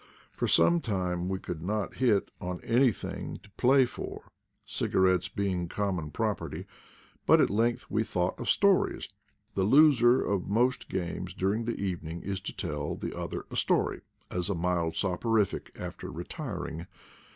For 0.31 0.47
some 0.47 0.79
time 0.79 1.29
we 1.29 1.37
could 1.37 1.61
not 1.61 1.97
hit 1.97 2.31
on 2.41 2.59
anything 2.61 3.37
to 3.43 3.51
play 3.51 3.85
for, 3.85 4.31
cigarettes 4.65 5.27
being 5.27 5.67
common 5.67 6.09
property, 6.09 6.65
but 7.27 7.39
at 7.39 7.51
leiigth 7.51 7.85
we 7.87 8.01
thought 8.03 8.39
of 8.39 8.49
stories, 8.49 9.09
the 9.53 9.61
loser 9.61 10.25
of 10.25 10.49
most 10.49 10.89
games 10.89 11.35
during 11.35 11.65
the 11.65 11.79
evening 11.79 12.23
to 12.23 12.35
tell 12.51 12.95
the 12.95 13.15
other 13.15 13.45
a 13.51 13.55
story, 13.55 14.01
as 14.31 14.49
a 14.49 14.55
mild 14.55 14.95
soporific, 14.95 15.69
after 15.79 16.11
retiring. 16.11 16.87